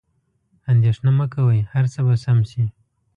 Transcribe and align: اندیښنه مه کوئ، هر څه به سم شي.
اندیښنه 0.71 1.11
مه 1.17 1.25
کوئ، 1.33 1.59
هر 1.73 1.85
څه 1.93 1.99
به 2.05 2.15
سم 2.23 2.39
شي. 2.51 2.63